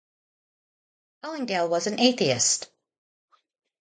[1.23, 2.71] Hollingdale was an atheist.